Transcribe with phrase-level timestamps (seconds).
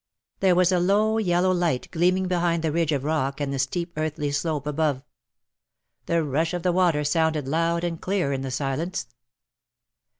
[0.39, 3.93] There was a low yellow light gleaming behind the ridge of rock and the steep
[3.95, 5.03] earthy slope 227 above.
[6.07, 9.05] The rush of the water sounded loud and clear in the silence.